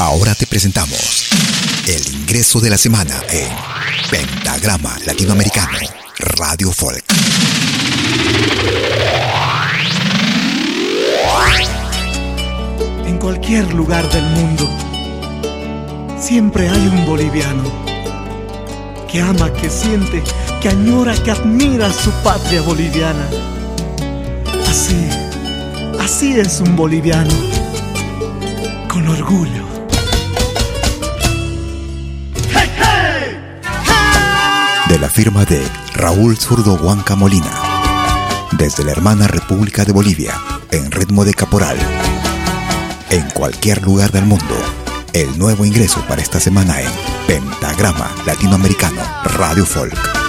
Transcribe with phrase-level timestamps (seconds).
[0.00, 1.28] Ahora te presentamos
[1.86, 3.50] el ingreso de la semana en
[4.10, 5.76] Pentagrama Latinoamericano,
[6.16, 7.04] Radio Folk.
[13.06, 14.70] En cualquier lugar del mundo,
[16.18, 17.70] siempre hay un boliviano
[19.06, 20.22] que ama, que siente,
[20.62, 23.28] que añora, que admira su patria boliviana.
[24.66, 24.96] Así,
[26.00, 27.34] así es un boliviano,
[28.88, 29.79] con orgullo.
[35.00, 37.50] La firma de Raúl Zurdo Huanca Molina.
[38.52, 40.34] Desde la hermana República de Bolivia,
[40.70, 41.78] en ritmo de caporal.
[43.08, 44.54] En cualquier lugar del mundo,
[45.14, 46.90] el nuevo ingreso para esta semana en
[47.26, 50.19] Pentagrama Latinoamericano Radio Folk.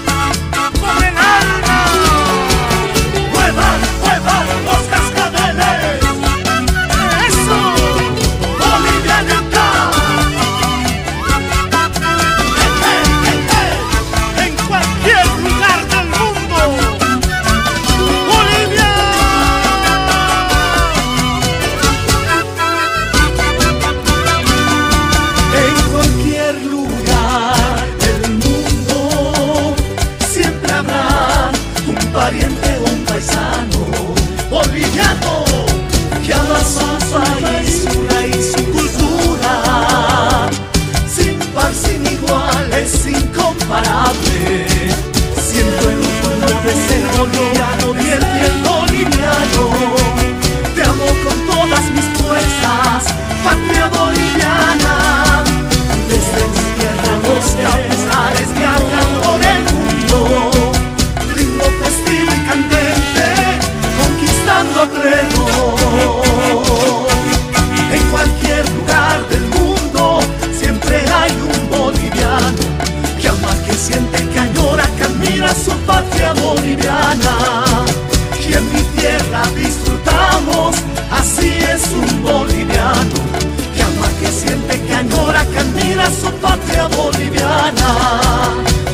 [86.01, 87.89] Viva su patria boliviana.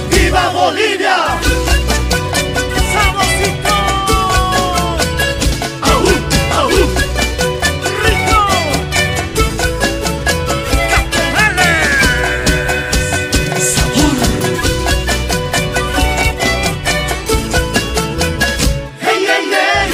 [0.09, 1.40] Viva Bolivia.
[2.91, 3.78] ¡Salomónico!
[5.84, 6.07] aú,
[6.57, 6.79] ¡Ahu!
[8.03, 8.40] Rico.
[10.91, 11.56] Capulín.
[13.72, 14.28] Saburro.
[19.00, 19.89] Hey, hey, hey.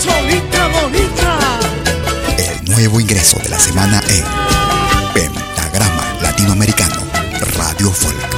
[0.00, 1.30] Solita, bonita.
[2.36, 4.24] El nuevo ingreso de la semana es
[6.46, 7.02] latinoamericano,
[7.56, 8.36] Radio Folk.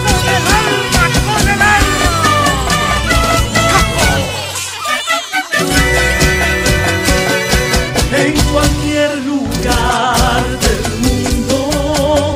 [8.12, 12.34] En cualquier lugar del mundo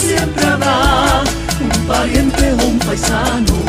[0.00, 1.22] siempre habrá
[1.60, 3.61] un pariente o un paisano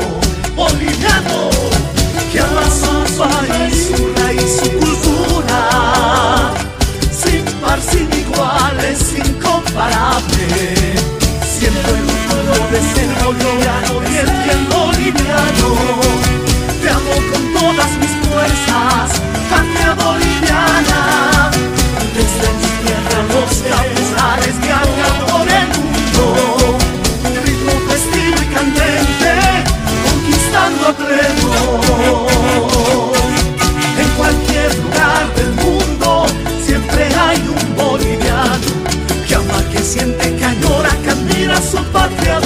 [12.74, 14.73] veces no logramos entiendo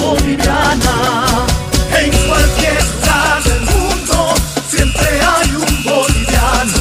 [0.07, 1.45] boliviana.
[1.99, 4.33] En cualquier lugar del mundo
[4.69, 6.77] siempre hay un boliviano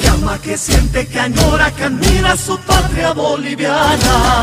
[0.00, 1.90] que ama, que siente, que añora, que
[2.36, 4.42] su patria boliviana.